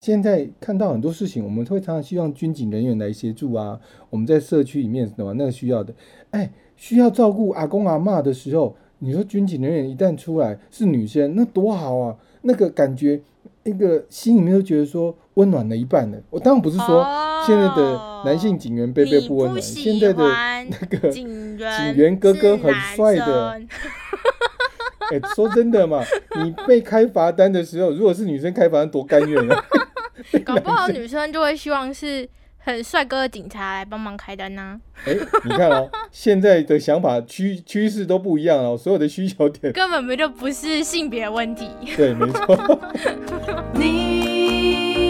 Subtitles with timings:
[0.00, 3.78] 现在看到很多事情，我们会常常希望军警人员来协助啊。
[4.08, 5.92] 我们在社区里面什么那个需要的，
[6.30, 12.16] 哎，需要照顾阿公阿妈的时候，你说军警人员一旦出来是女生，那多好啊！
[12.40, 13.20] 那个感觉，
[13.64, 16.16] 那个心里面都觉得说温暖了一半了。
[16.30, 17.06] 我当然不是说
[17.46, 21.58] 现在的男性警员贝贝不温暖，现在的那个警
[21.94, 23.60] 员哥哥很帅的。
[25.12, 26.02] 哎，说真的嘛，
[26.42, 29.64] 你被开罚单的时候，如果是女生开罚单，多甘愿啊！
[30.44, 32.28] 搞不好女生就会希望是
[32.58, 34.78] 很帅哥的警察来帮忙开单呢。
[35.06, 35.14] 哎，
[35.44, 41.68] 你看哦，现在的想法趋趋势都不一样了，所有的需求点根本就不是性别问题。
[41.96, 42.80] 对，没错。
[43.74, 45.09] 你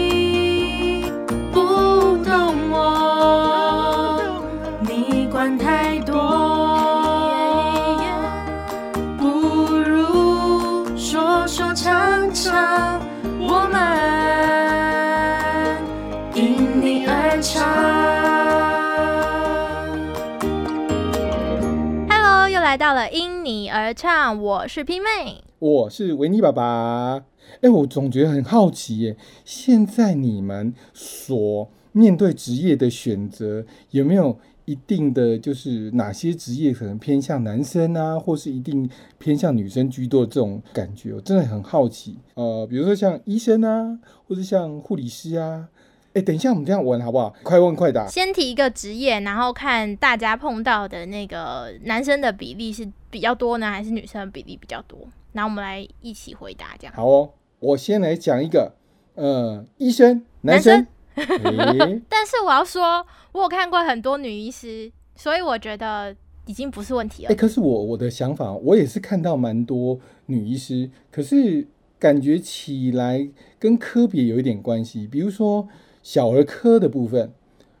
[23.71, 27.23] 而唱，我是拼妹，我是维尼爸爸。
[27.61, 41.13] 哎，我总觉得很好奇耶，现在你们所面对职业的选择，有没有一定的就是哪些职业可能偏向男生啊，或是一定偏向女生居多这种感觉？
[41.13, 42.19] 我真的很好奇。
[42.33, 43.97] 呃，比如说像医生啊，
[44.27, 45.69] 或者像护理师啊。
[46.13, 47.33] 哎，等一下，我们这样问好不好？
[47.41, 48.05] 快问快答。
[48.05, 54.99] 先提一个职业，然后看大家碰到的那个男生的比例是比较多呢，还是女生的比例比较多？
[55.31, 56.93] 然后我们来一起回答，这样。
[56.93, 58.73] 好哦，我先来讲一个，
[59.15, 60.85] 呃，医生，男生。
[61.15, 66.13] 但是我要说，我有看过很多女医师，所以我觉得
[66.45, 67.29] 已经不是问题了。
[67.29, 71.65] 哎，可是我我的想法，我也是看到蛮多女医师，可是
[71.97, 75.69] 感觉起来跟科别有一点关系，比如说。
[76.03, 77.31] 小儿科的部分，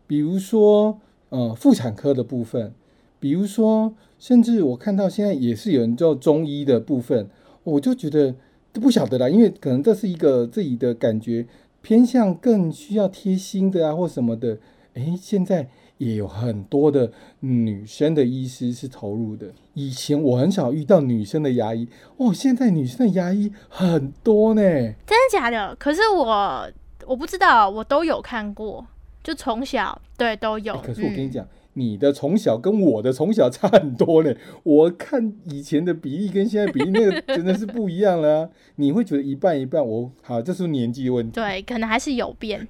[0.07, 2.73] 比如说呃妇产科的部分，
[3.19, 7.29] 比如说甚至我看到现在也是有人做中医的部分，
[7.63, 8.35] 我就觉得
[8.71, 11.45] 都不晓得啦，因为可能这是一个自己的感觉
[11.81, 14.57] 偏向更需要贴心的啊或什么的。
[14.93, 21.87] 诶，现在也有很多的女生的医师是投入的，以前我很少遇到女生的牙医，
[22.17, 25.75] 哦，现在女生的牙医很多呢，真的假的？
[25.77, 26.69] 可是我。
[27.11, 28.87] 我不知道，我都有看过，
[29.21, 30.77] 就从小对都有。
[30.77, 34.33] 可是我跟你讲，你的从小跟我的从小差很多呢。
[34.63, 38.49] 我看以前的比例跟现在比例，那个真的是不一样了。
[38.77, 41.33] 你会觉得一半一半，我好，这是年纪问题。
[41.33, 42.65] 对，可能还是有变，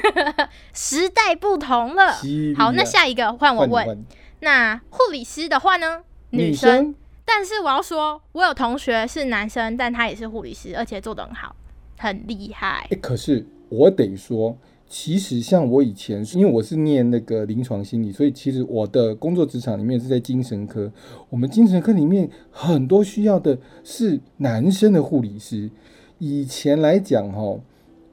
[0.72, 2.14] 时代不同了。
[2.56, 4.02] 好，那下一个换我问。
[4.40, 6.02] 那护理师的话呢？
[6.30, 6.94] 女生。
[7.26, 11.54] 但是我要说，我有同学是男生，但他也是护理师，而且做的很好，
[11.98, 12.86] 很厉害。
[12.90, 13.46] 哎，可是。
[13.68, 20.92] 我得说，其实像我以前，因为我是念那个临床心理，所以其实我的工作职场里面是在精神科。
[21.30, 25.70] 我们精神科里面很多需要的是男生的护理师。
[26.18, 27.58] 以前来讲，哈，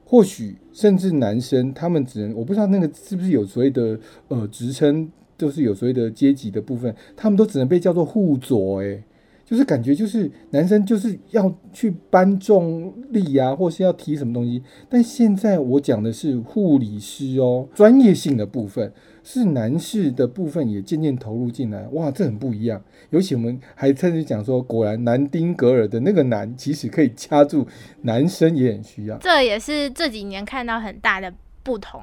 [0.04, 3.98] 或许甚至男生他们只能，我不知道那个是不是有所谓的
[4.28, 5.08] 呃职称，
[5.38, 9.02] 就是有所谓的阶级的部分，他们都只能被叫做护佐，诶。
[9.44, 14.62] 就是感觉就是男生就是要去搬重力啊，或是要提什么东西。
[14.88, 18.92] 但现在我讲的是护理师哦，专业性的部分
[19.22, 21.86] 是男士的部分也渐渐投入进来。
[21.88, 22.82] 哇，这很不一样。
[23.10, 27.66] 尤其我们还特别讲说，果然南丁格尔的那个男，其实可以掐住
[28.02, 29.18] 男生也很需要。
[29.18, 31.32] 这也是这几年看到很大的
[31.62, 32.02] 不同。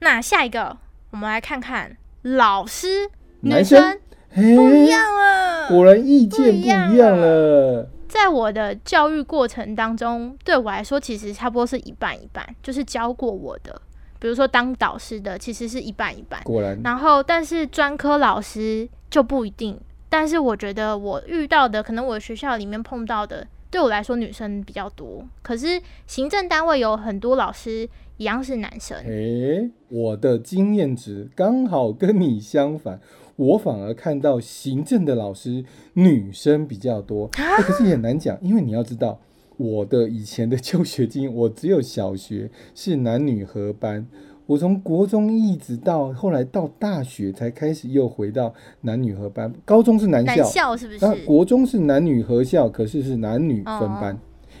[0.00, 0.76] 那下一个，
[1.10, 3.98] 我们来看看老师，男生。
[4.34, 7.88] 不一样了，果然意见不一样了。
[8.08, 13.80] 在我的教育过程当中，对我来说其实差不多是一半一半，就是教过我的，
[14.18, 16.42] 比如说当导师的，其实是一半一半。
[16.42, 19.78] 果然，然后但是专科老师就不一定。
[20.08, 25.22] 但是我觉得我遇到的，可能我学校里面碰到的，对我来说女生比较多。
[25.42, 28.96] 可是行政单位有很多老师一样是男生。
[29.04, 32.98] 诶，我的经验值刚好跟你相反。
[33.38, 39.20] 我反而看到行政的老师女生比较多，可是也很难讲，因为你要知道
[39.56, 44.04] 我的以前的就学经验，我只有小学是男女合班，
[44.46, 50.98] 我从国中一直到后来到大学才开始又回到男女合班，高中是男校是不是？
[51.00, 54.18] 那国中是男女合校，可是是男女分班，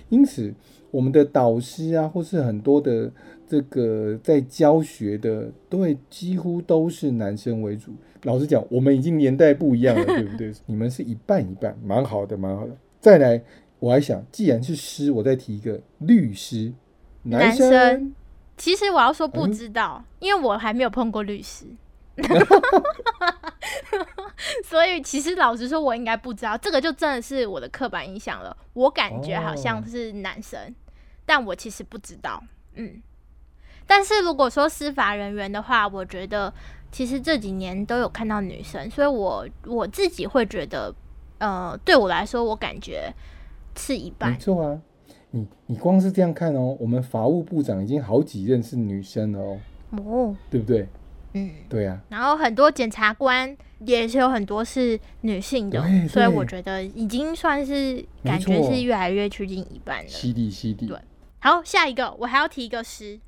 [0.08, 0.54] 因此
[0.92, 3.10] 我们的导师啊，或是很多的
[3.48, 7.92] 这个在教学的，都会几乎都是男生为主。
[8.24, 10.52] 老实讲，我们已经年代不一样了，对不对？
[10.66, 12.76] 你们是一半一半，蛮好的，蛮好的。
[13.00, 13.42] 再来，
[13.78, 16.72] 我还想，既然是师，我再提一个律师，
[17.22, 18.14] 男生
[18.56, 21.64] 其实我要说不知道，因为我还没有碰过律师，
[24.64, 26.58] 所以其实老实说，我应该不知道。
[26.58, 28.56] 这个就真的是我的刻板印象了。
[28.72, 30.74] 我感觉好像是男生，
[31.24, 32.42] 但我其实不知道。
[32.74, 33.00] 嗯，
[33.88, 36.52] 但是如果说司法人员的话，我觉得
[36.92, 40.94] 其实这几年都有看到女生，所以我我自己会觉得，
[41.38, 43.12] 呃，对我来说，我感觉
[43.76, 44.30] 是一半。
[44.30, 44.80] 没错啊。
[45.30, 49.58] 你你光是这样看哦，我们法务部长已经好几任是女生了哦，
[49.96, 50.88] 哦，对不对？
[51.34, 52.00] 嗯，对啊。
[52.08, 60.08] 然后很多检察官也是有很多是女性的，所以我觉得已经算是感觉是越来越趋近一半了。
[60.08, 60.86] 犀利犀利。
[60.86, 60.98] 对，
[61.40, 63.20] 好，下一个我还要提一个师，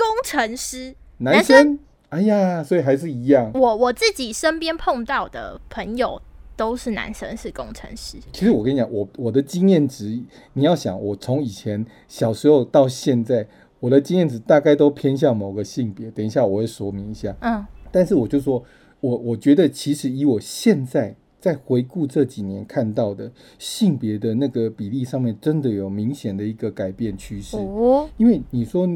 [0.00, 1.78] 工程师，男生。
[2.08, 3.52] 哎呀，所以还是一样。
[3.54, 6.20] 我我自己身边碰到的朋友。
[6.56, 8.18] 都是男生是工程师。
[8.34, 10.20] 其实我跟你讲，我我的经验值，
[10.52, 13.48] 你要想，我从以前小时候到现在，
[13.78, 16.10] 我的经验值大概都偏向某个性别。
[16.10, 17.34] 等一下我会说明一下。
[17.40, 17.64] 嗯。
[17.90, 18.62] 但是我就说，
[19.00, 27.56] 我我觉得其实以我现在在回顾这几年看到的性别的那个比例上面，真的有明显的一个改变趋势。
[27.56, 28.06] 哦。
[28.18, 28.86] 因为你说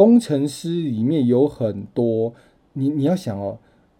[0.00, 2.32] 工程师里面有很多，
[2.72, 3.58] 你你要想哦，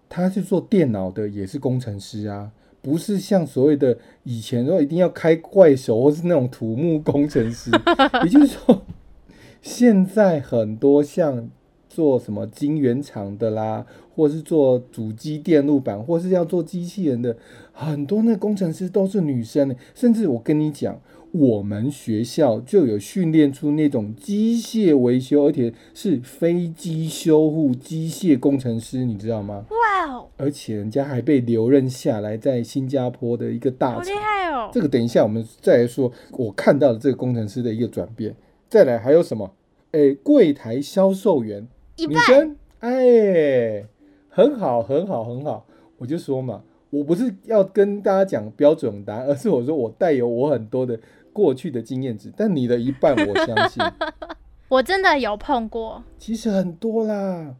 [0.08, 2.52] 他是做电脑的，也是工程师啊。
[2.80, 7.70] 不是像所谓的以前说一定要开怪手或是那种土木工程师，
[8.24, 8.80] 也就是说，
[9.60, 11.50] 现在很多像
[11.86, 13.84] 做什么晶圆厂的啦，
[14.16, 17.36] 或是做主机电路板，或是要做机器人的，
[17.74, 20.98] 很多那工程师都是女生，甚至我跟你讲。
[21.32, 29.64] 我们学校就有训练出那种机械维修，而且是飞机修护机械工程师，你知道吗？
[29.70, 30.28] 哇哦！
[30.36, 33.96] 而且人家还被留任下来，在新加坡的一个大厂。
[33.98, 34.70] 好厉害哦！
[34.72, 36.10] 这个等一下我们再来说。
[36.32, 38.34] 我看到了这个工程师的一个转变。
[38.68, 39.52] 再来还有什么？
[39.92, 41.68] 哎，柜台销售员，
[41.98, 43.84] 女生，哎，
[44.28, 45.64] 很好，很好，很好。
[45.98, 50.98] 我就说嘛，我不是要跟大家讲标准答案，而是我说我带有我很多的。
[51.32, 53.82] 过去的经验值，但你的一半我相信，
[54.68, 56.02] 我真的有碰过。
[56.18, 57.54] 其实很多啦，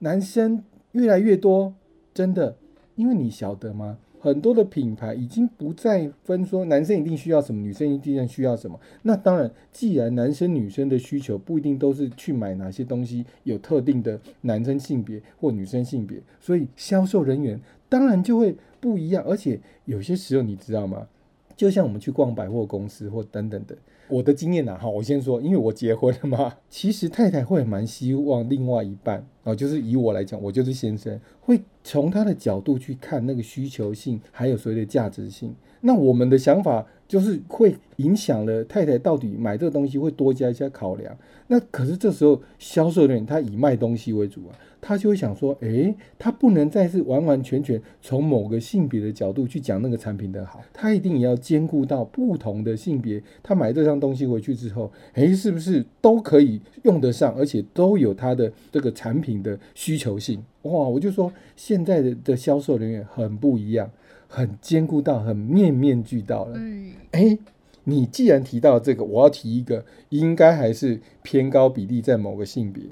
[0.00, 1.74] 男生越来越多，
[2.14, 2.56] 真的，
[2.94, 3.98] 因为你晓得吗？
[4.18, 8.80] 很多的品牌已经不再分说男生一定需要什么，女生一定需要什么。
[9.02, 19.22] 那当然，既然男生女生的需求不一定都是去买哪些东西，有特定的男生性别或女生性别，所以销售人员当然就会不一样。
[19.24, 21.06] 而且有些时候，你知道吗？
[21.56, 23.74] 就像我们去逛百货公司或等等的，
[24.08, 35.54] 我的经验呐，哈，我先说，因为我结婚了嘛， 其实太太会蛮希望另外一半啊，就是以我来讲，我就是先生，会从他的角度去看那个需求性，还有所谓的价值性。
[35.80, 41.16] 那我们的想法就是会影响了太太到底买这个东西会多加一些考量。
[41.46, 44.52] 那可是这时候销售人员他以卖东西为主啊。
[44.80, 53.22] 他就会想说，诶，他不能再是完完全全从某个性别的角度去讲那个产品的好，他一定也要兼顾到不同的性别。
[53.42, 60.42] 他买这样东西回去之后，诶，是不是都可以用得上，而且都有他的这个产品的需求性？
[60.62, 63.90] 哇，我就说现在的的销售人员很不一样，
[64.28, 66.58] 很兼顾到，很面面俱到了。
[66.58, 67.38] 嗯，诶，
[67.84, 72.82] 你既然提到这个，我要提一个，应该还是偏高比例在某个性别。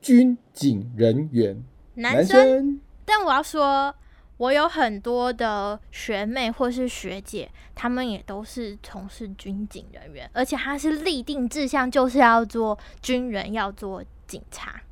[0.00, 1.62] 军警人员，
[1.94, 2.80] 男生。
[3.04, 3.94] 但我要说，
[4.36, 14.82] 我有很多的学妹或是学姐，他们也都是从事军警人员，而且他是立定志向，就是要做军人，要做警察。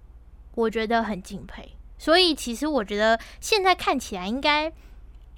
[0.54, 1.70] 我觉得很敬佩。
[1.98, 4.72] 所以，其实我觉得现在看起来应该。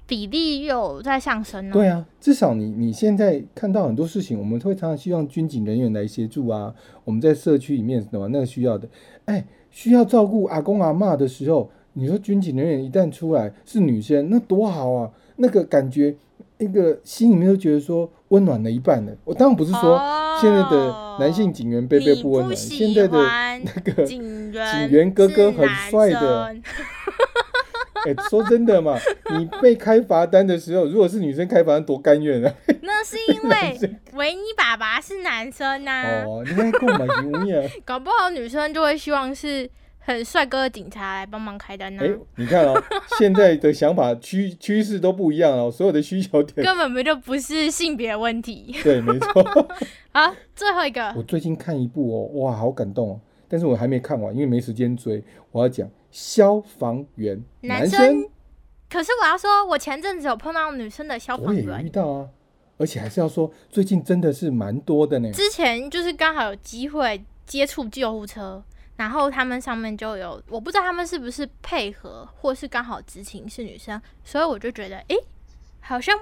[0.07, 1.71] 比例有在上升呢。
[1.71, 6.73] 对啊，至少你你现在看到很多事情，我们会常常希望军警人员来协助啊。
[7.03, 8.89] 我们在社区里面什么那个需要的，
[9.25, 15.09] 哎，需要照顾阿公阿妈的时候，你说军警人员一旦出来是女生，那多好啊！
[15.37, 16.15] 那个感觉，
[16.57, 19.11] 那个心里面都觉得说温暖了一半了。
[19.23, 19.99] 我当然不是说
[20.41, 24.51] 现在的男性警员贝贝不温暖，现在的那个 警
[24.89, 26.55] 员哥哥很帅的。
[28.05, 28.97] 哎，说真的嘛，
[29.37, 32.53] 你被开罚单的时候，如果是女生开罚单，多甘愿啊！
[32.99, 33.79] 那是因为
[34.13, 36.21] 维尼爸爸是男生呐。
[36.25, 37.71] 哦，你在购买营业？
[37.85, 42.03] 搞不好女生就会希望是很帅哥的警察来帮忙开单呢。
[42.03, 42.83] 哎，你看哦，
[43.17, 48.75] 现在的想法趋趋势都不一样哦，所有的需求点根本不就不是性别问题。
[48.83, 49.43] 对，没错。
[50.11, 55.23] 好，最后一个，我最近看一部哦，哇，好感动哦，但是我还没看完，因为没时间追。
[55.51, 55.89] 我要讲。
[56.11, 58.27] 消防员，男生。
[58.89, 62.27] 可是我要说，我前阵子有碰到女生的消防员，我也遇到啊，
[62.79, 65.29] 而且还是要说，最近真的是蛮多的呢。
[65.33, 68.63] 之前就是刚好有机会接触救护车，
[68.95, 75.15] 然后他们上面就有，我不知道他们是不是配合，或是刚好执勤是女生，所以我就觉得，哎，
[75.81, 76.17] 好像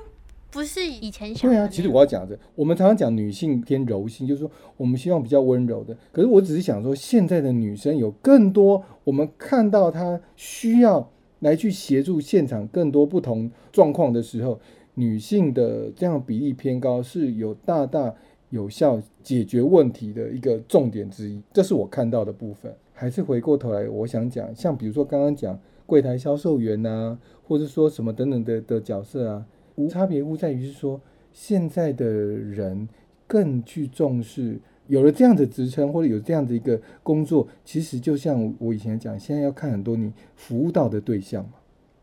[0.50, 1.48] 不是以前想。
[1.48, 5.96] 对啊，其实我要讲的，我们常常讲女性偏柔性，就是说我们希望比较温柔的。
[6.12, 11.12] 可是我只是想说，现在的女生有更多，我们看到她需要
[11.42, 14.60] 来去协助现场更多不同状况的时候，
[14.98, 18.13] 女性的这样比例偏高，是有大大。
[18.50, 22.74] 有效解决问题的一个重点之一，这是我看到的部分。
[22.94, 31.01] 还是回过头来，我想讲，像比如说刚刚讲柜台销售员呐，或者说什么等等的的角色啊，无差别，无在于是说，
[31.34, 32.88] 现在的人
[33.27, 41.56] 更去重视，有了这样的职称或者有这样的一个工作，其实就像我以前讲，现在要看很多你服务到的对象嘛。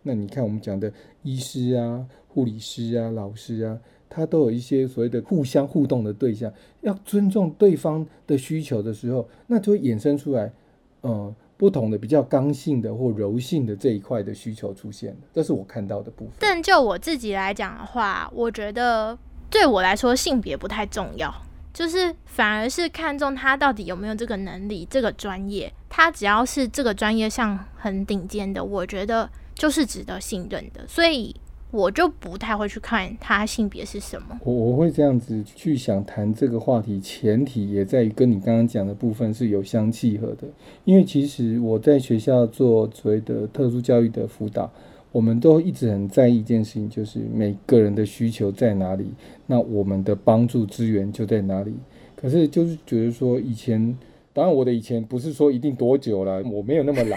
[0.05, 0.93] 那你看我们讲的
[1.23, 3.77] 医师啊、护理师啊、老师啊。
[4.17, 10.53] 他都有一些所谓的互相互动的对象，要尊重对方的需求的时候，那就会衍生出来，
[11.01, 16.35] 呃，不同的比较刚性的或柔性的这一块的需求出现这是我看到的部分。
[16.39, 19.19] 但就我自己来讲的话，我觉得
[19.51, 21.35] 对我来说性别不太重要，
[21.73, 25.73] 就是反而是看重他到底有没有这个能力、这个专业。
[25.89, 30.87] 他只要是这个专业上很顶尖的，我觉得就是值得信任的。
[30.87, 31.35] 所以。
[31.71, 34.39] 我就不太会去看他性别是什么。
[34.45, 40.47] 我我会这样子去想谈这个话题，前提也在于跟你刚刚讲的部分是有相契合的。
[40.85, 44.73] 因为其实我在学校做所谓的特殊教育的辅导，
[45.11, 49.13] 我们都一直很在意一件事情，就是每个人的需求在哪里，
[49.49, 51.75] 那我们的帮助资源就在哪里。
[52.15, 53.99] 可是就是觉得说，以前
[54.33, 57.17] 当然我的以前不是说一定多久了，我没有那么老，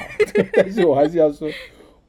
[0.53, 1.47] 但是我还是要说。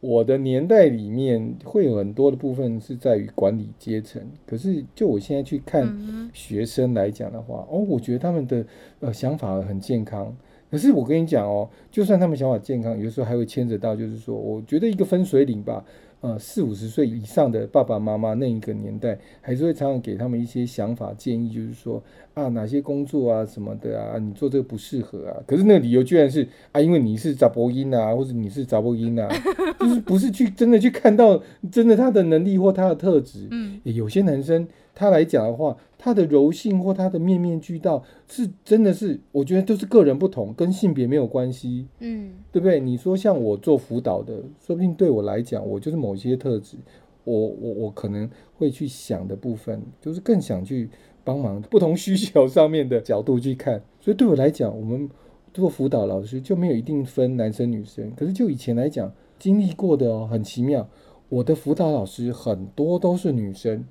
[0.00, 8.64] 我的年代里面会有很多的部分是在于管理阶层，可是就我现在去看学生来讲的话，哦，我觉得他们的
[9.00, 10.36] 呃想法很健康。
[10.70, 15.84] 可是我跟你讲哦，就算他们想法健康，有时候还会牵扯到，就是说，我觉得一个分水岭吧。
[16.20, 22.02] 呃，四五十岁以上的爸爸妈妈那一个年代，还是会常常给他们一些想法建议，就是说
[22.34, 25.36] 啊，哪些工作啊什么的啊，你做这个不适合啊。
[25.46, 29.28] 可是那个理由居然是啊，因为你是杂播音啊，或者你是杂播音啊，
[29.78, 33.46] 就是不是去真的去看到真的他的能力或他的特质。
[33.52, 34.66] 嗯，有些男生
[34.98, 35.76] 他来讲的话。
[36.00, 42.78] 他的柔性或他的面面俱到，是真的是，我觉得都是个人不同，跟性别没有关系，嗯，对不对？
[42.78, 46.76] 你说像我做辅导的，说不定对我来讲，我就是某些特质，
[47.24, 50.88] 我我我可能会去想的部分，就是更想去
[51.24, 53.82] 帮忙不同需求上面的角度去看。
[53.98, 55.10] 所以对我来讲，我们
[55.52, 60.88] 做辅导老师就没有一定分男生女生，可是就以前来讲，经历过的哦，很奇妙，
[61.28, 63.84] 我的辅导老师很多都是女生。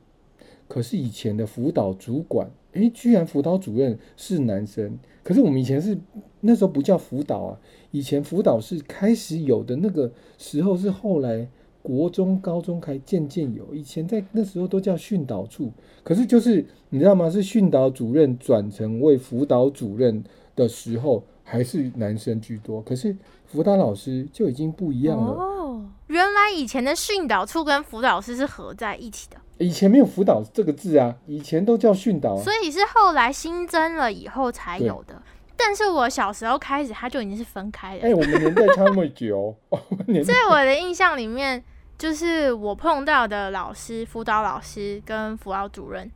[0.68, 4.98] 可是以前的辅导主管，诶，居然辅导主任是男生。
[5.24, 5.98] 可是我们以前是
[6.42, 7.58] 那时候不叫辅导啊，
[7.92, 11.48] 以前辅导是开始有的那个时候是后来
[11.82, 13.74] 国中、高中才渐渐有。
[13.74, 15.72] 以前在那时候都叫训导处。
[16.04, 17.30] 可是就是你知道吗？
[17.30, 20.24] 是训导主任转成为辅导主任
[20.56, 22.82] 的时候，还是男生居多。
[22.82, 25.32] 可是辅导老师就已经不一样了。
[25.32, 29.38] 哦，原来以前的训导处跟辅导师是合在一起的。
[29.60, 35.22] 以前没有辅导这个字啊，以前都叫训导，所以是后来新增了以后才有的。
[35.56, 38.08] 但是我小时候开始，它就已经是分开的。
[38.08, 39.56] 哎，我们年代差那么久，
[40.26, 41.64] 在我的印象里面，
[41.98, 46.12] 就是我碰到的老师、辅导老师跟辅导主任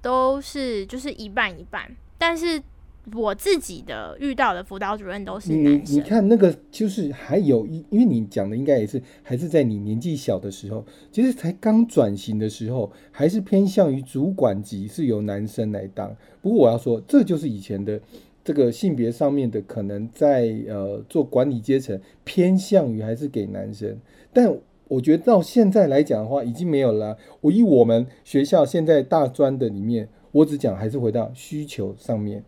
[0.00, 2.62] 都是就是一半一半，但是。
[3.14, 16.14] 我自己的遇到的辅导主任都是你你看那个就是还有一，因为你讲的应该也是还是在你年纪小的时候，其实才刚转型的时候，还是偏向于主管级是由男生来当。
[16.42, 18.00] 不过我要说，这就是以前的
[18.44, 23.98] 这个性别上面的可能在呃做管理阶层偏向于还是给男生。
[24.32, 24.54] 但
[24.88, 27.16] 我觉得到现在来讲的话，已经没有了。
[27.40, 32.44] 我以我们学校现在大专的里面，我只讲还是回到需求上面。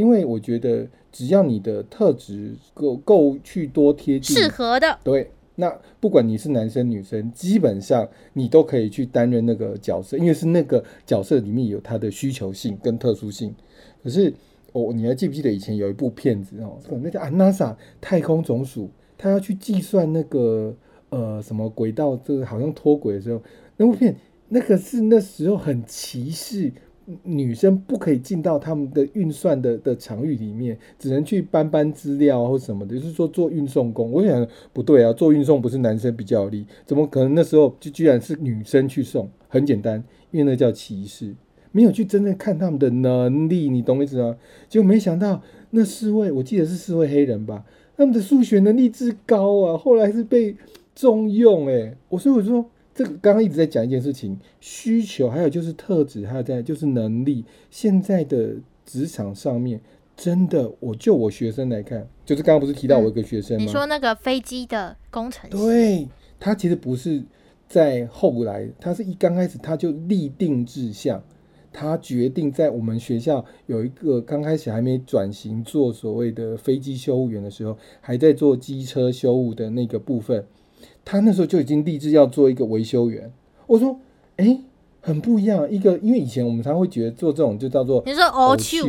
[0.00, 13.54] 因为我觉得，只要你的特质够够去多贴近适合的，对，那不管你是男生女生，基本上你都可以去担任那个角色，因为是那个角色里面有它的需求性跟特殊性。
[14.02, 14.32] 可是，
[14.72, 18.88] 哦，你还记不记得以前有一部片子哦，那叫啊 NASA 太空总署，
[19.18, 20.74] 他要去计算那个
[21.10, 23.42] 呃什么轨道，这个好像脱轨的时候，
[23.76, 24.16] 那部片
[24.48, 26.72] 那个是那时候很歧视。
[27.22, 34.10] 女生不可以进到他们的运算的的场域里面，只能去搬搬资料或什么的，就是说做运送工。
[34.10, 39.28] 我想不对啊，做运送不是男生比较有利，怎么可能那时候就居然是女生去送？
[39.48, 41.34] 很简单，因为那叫歧视，
[41.72, 44.36] 没有去真正看他们的能力，你懂意思吗？
[44.68, 47.64] 就没想到那四位我记得是四位黑人吧，
[47.96, 50.54] 他们的数学能力之高啊，后来是被
[50.94, 58.54] 重用哎，我所以我说这个刚刚一直在讲一件事情，需求还有就是特质，还有在就是能力，现在的
[58.84, 59.80] 职场上面
[60.16, 63.64] 真的，我就我学生来看，就是刚刚不是提到我一个学生吗？
[63.64, 67.22] 你说那个飞机的工程师，对他其实不是
[67.68, 71.22] 在后来，他是一刚开始他就立定志向。
[71.72, 80.44] 他决定在我们学校有一个刚开始还没转型做所谓的飞机修务员的时候，还在做机车修务的那个部分。
[81.04, 83.32] 他那时候就已经立志要做一个维修员。
[83.66, 83.98] 我说
[84.36, 84.58] ：“哎，
[85.00, 85.68] 很不一样。
[85.70, 88.84] 一个因为以前我们常会觉得做这种就叫做你说哦秀，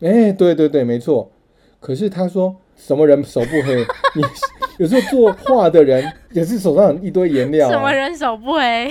[0.00, 1.30] 哎，对对对，没错。
[1.78, 3.76] 可是他说什么人手不黑？
[4.14, 4.22] 你
[4.78, 7.70] 有时候做画的人也是手上一堆颜料。
[7.70, 8.90] 什么人手不黑？”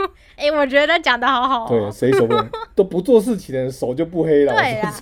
[0.36, 1.68] 哎，我觉得讲的好好。
[1.68, 2.44] 对，谁手不黑
[2.74, 4.52] 都不做事情的人手就不黑了。
[4.52, 4.94] 对呀，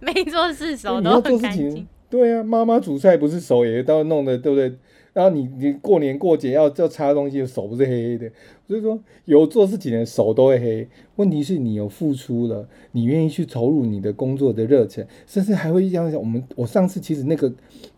[0.00, 1.86] 没做事手都很干净。
[2.10, 4.74] 对啊，妈妈煮菜不是手也都弄的，对不对？
[5.14, 8.30] 然后你你过年过节要要擦东西，手不是黑黑的。
[8.68, 10.86] 所以说，有做事情的手都会黑。
[11.16, 17.50] 问题是你有付出了，你愿意去投入你的工作的热忱，甚至还会想想我们我上次其实那个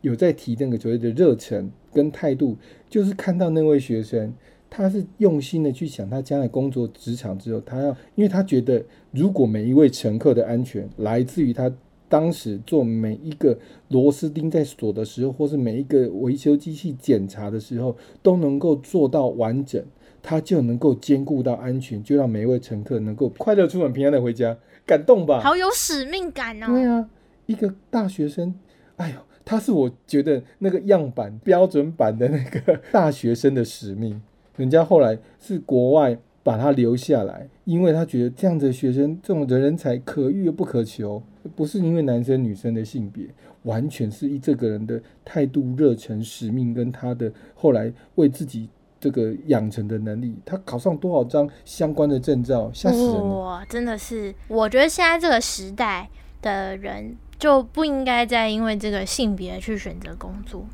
[0.03, 2.57] 有在提那个所谓的热忱跟态度，
[2.89, 4.33] 就是看到那位学生。
[4.69, 11.73] 他是用心的去想，他将来工作职场之后，他要，因为他觉得，如果每一位乘客的安全来自于他
[12.09, 13.59] 当时做每一个
[13.89, 19.85] 螺丝钉在锁的时候，或是每一个维修机器检查的时候，都能够做到完整，
[20.23, 25.41] 它就能够兼顾到安全，就让每一位乘客能够快乐出门，平安的回家，感动吧？
[25.41, 26.67] 好有使命感哦！
[26.69, 27.09] 对啊，
[27.47, 28.55] 一个大学生，
[28.97, 34.23] 哎呦，他是我觉得那个样板标准版的那个大学生的使命。
[34.57, 41.21] 人家后来是国外把他留下来，因为他觉得这样子的学生，这种的人才可遇而不可求，
[41.57, 43.27] 不是因为男生女生的性别，
[43.65, 48.69] 完全是以这个人的态度、热忱、使命跟他的后来为自己
[49.01, 50.37] 这个养成的能力。
[50.45, 53.29] 他考上多少张相关的证照，吓死人！
[53.29, 56.09] 哇，真的是，我觉得现在这个时代
[56.41, 60.65] 的人就不应该再因为这个性别去选择工作。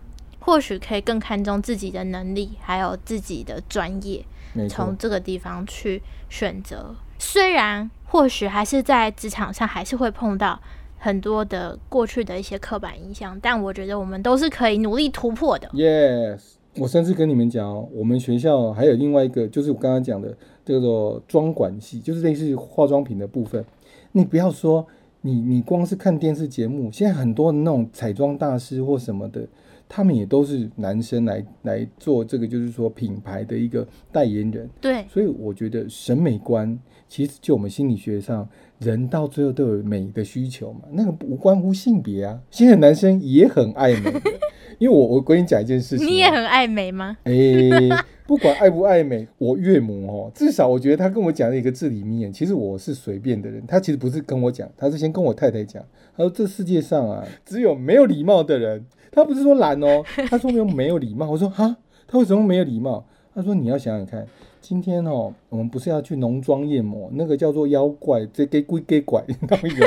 [0.40, 4.22] 或许可以更看重自己的能力，还有自己的专业，
[4.68, 6.94] 从这个地方去选择。
[7.18, 10.60] 虽然或许还是在职场上还是会碰到
[10.98, 15.68] 很多的过去的一些刻板印象，但我觉得我们都是可以努力突破的。
[15.68, 16.40] Yes，
[16.76, 23.64] 我甚至跟你们讲哦，我们学校还有另外一个，就是我刚刚讲的叫做妆管系，就是类似化妆品的部分。
[24.12, 24.86] 你不要说
[25.20, 29.46] 你，你光是看电视节目，现在很多那种彩妆大师或什么的。
[29.94, 34.66] 他们也都是男生来来做这个，就是说品牌的一个代言人。
[34.80, 42.40] 对，所以我觉得审美观其实就我们心理学上，人到最后都有美的需求嘛，那个无关乎性别啊。
[42.50, 44.10] 现在男生也很爱美，
[44.80, 47.18] 因为我我跟你讲一件事情，你也很爱美吗？
[47.24, 47.34] 哎，
[48.26, 53.62] 不管爱不爱美，我岳母哦，至少我觉得他跟我讲了一个字里面，其实我是随便的人。
[53.66, 55.84] 他其实不是跟我讲，他是先跟我太太讲，
[56.16, 58.84] 他说这世界上啊，只有没有礼貌的人。
[59.14, 61.30] 他不是说懒哦，他说没有没有礼貌。
[61.30, 63.04] 我说哈，他为什么没有礼貌？
[63.34, 64.26] 他说你要想想看，
[64.60, 69.86] 今天哦，我们不是要去浓妆艳抹，那个叫做妖怪，这给鬼给拐， 你懂意思？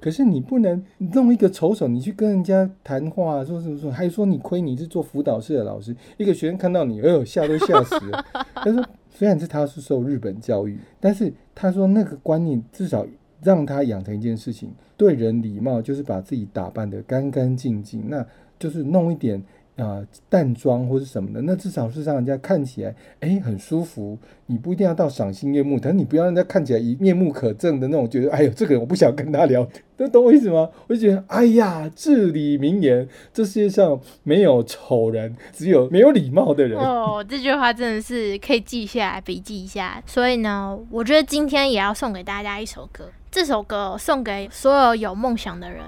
[0.00, 8.24] 可是你不能弄一个丑手，你去跟人家谈话，说什么说，还说你亏你是做辅导室的老师，一个学生看到你，哎呦吓都吓死了。
[8.54, 13.06] 他说虽然是他是受日本教育，但是他说那个观念至少
[13.42, 18.08] 让他养成一件事情，对人礼貌就是把自己打扮得干干净净。
[18.08, 18.26] 那
[18.58, 19.42] 就是弄一点
[19.76, 24.18] 啊淡妆或者什么的，那至少是让人家看起来哎很舒服。
[24.46, 29.66] 你不一定要到赏心悦目，但你不要让人家看起来一面目可憎的那种，觉得哎呦这个人我不想跟他聊。
[29.96, 30.68] 都懂我意思吗？
[30.88, 36.76] 我就觉得哎呀至理名言，这世界上没有丑人，只有没有礼貌的人。
[36.80, 40.02] 哦，这句话真的是可以记下来，笔记一下。
[40.04, 45.82] 所以呢，我觉得今天也要送给大家一首歌，这首歌送给所有有梦想的人。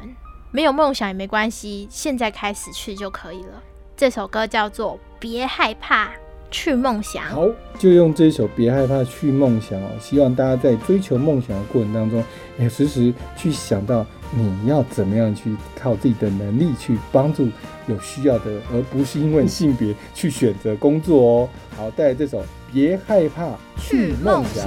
[0.52, 3.60] 没有梦想也没关系，现在开始去就可以了。
[3.96, 6.10] 这首歌叫做《别害怕
[6.50, 7.22] 去梦想》。
[7.28, 7.46] 好，
[7.78, 9.88] 就用这首《别害怕去梦想》哦。
[10.00, 12.22] 希望大家在追求梦想的过程当中，
[12.58, 17.48] 也时时去想到你要怎么样去靠自己的能力去帮助
[17.86, 21.48] 有需要的，而不是因为性别去选择工作哦。
[21.76, 22.40] 好，带来这首
[22.72, 24.66] 《别害怕去梦想》。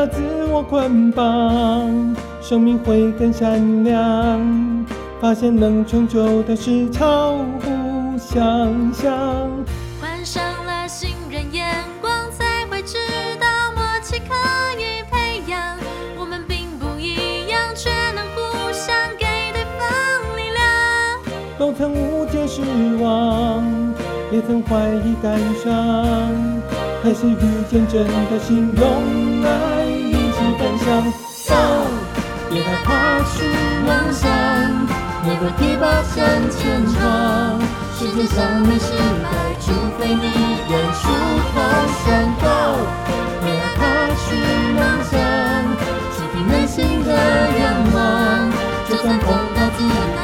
[0.00, 4.40] 要自我捆绑，生命会更闪亮。
[5.20, 9.50] 发现能成就的事超乎想想象。
[10.00, 12.96] 换上了新人眼光，才会知
[13.38, 14.34] 道默契可
[14.80, 15.76] 以培养。
[16.18, 20.62] 我们并不一样，却能互相给对方力量。
[21.58, 22.62] 都曾误解失
[23.02, 23.62] 望，
[24.32, 26.26] 也曾怀疑感伤，
[27.02, 27.36] 还是遇
[27.70, 29.79] 见真的心，用爱
[31.00, 31.48] 一起分享。
[31.48, 31.54] 走，
[32.50, 32.88] 别害怕
[33.30, 33.34] 去
[33.86, 34.28] 梦想
[35.24, 36.18] ，Never give up 向
[36.50, 36.98] 前闯。
[37.98, 38.86] 世界向你失
[39.22, 39.26] 败，
[39.60, 40.24] 除非你
[40.68, 41.02] 认输
[41.52, 41.54] 投
[42.04, 42.08] 降。
[42.40, 42.46] Go，
[43.44, 43.80] 别害怕
[44.16, 44.24] 去
[44.74, 44.78] 梦
[45.10, 45.12] 想，
[46.16, 47.08] 倾听内心的
[47.58, 47.60] 愿
[47.94, 47.98] 望，
[48.88, 49.78] 就算碰到阻
[50.16, 50.19] 难，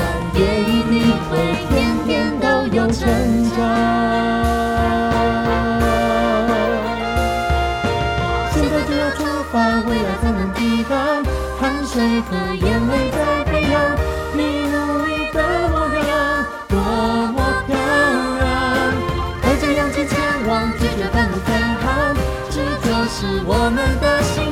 [23.08, 24.45] 是我们的心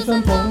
[0.00, 0.49] 去梦想，